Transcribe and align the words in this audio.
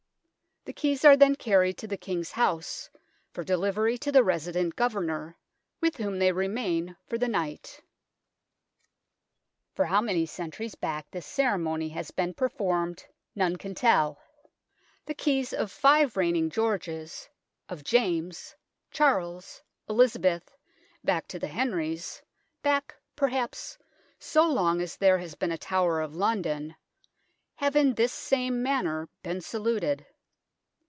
"The 0.63 0.73
keys 0.73 1.03
are 1.03 1.17
then 1.17 1.35
carried 1.35 1.79
to 1.79 1.87
the 1.87 1.97
King's 1.97 2.33
House, 2.33 2.87
for 3.31 3.43
delivery 3.43 3.97
to 3.97 4.11
the 4.11 4.23
Resident 4.23 4.75
Governor, 4.75 5.35
with 5.81 5.97
whom 5.97 6.19
they 6.19 6.31
remain 6.31 6.95
for 7.07 7.17
the 7.17 7.27
night. 7.27 7.81
ENTRANCE 9.73 9.77
TOWERS 9.77 9.89
147 9.89 9.89
For 9.89 9.89
how 9.89 10.01
many 10.05 10.25
centuries 10.27 10.75
back 10.75 11.09
this 11.09 11.25
cere 11.25 11.57
mony 11.57 11.89
has 11.89 12.11
been 12.11 12.35
performed 12.35 13.07
none 13.33 13.55
can 13.55 13.73
tell; 13.73 14.21
the 15.07 15.15
keys 15.15 15.51
of 15.51 15.71
five 15.71 16.15
reigning 16.15 16.51
Georges, 16.51 17.27
of 17.67 17.83
James, 17.83 18.55
Charles, 18.91 19.63
Elizabeth, 19.89 20.55
back 21.03 21.27
to 21.29 21.39
the 21.39 21.47
Henrys 21.47 22.21
back, 22.61 22.95
perhaps, 23.15 23.79
so 24.19 24.47
long 24.47 24.79
as 24.79 24.95
there 24.97 25.17
has 25.17 25.33
been 25.33 25.51
a 25.51 25.57
Tower 25.57 26.01
of 26.01 26.15
London 26.15 26.75
have 27.55 27.75
in 27.75 27.95
this 27.95 28.13
same 28.13 28.61
manner 28.61 29.09
been 29.23 29.41
saluted. 29.41 30.05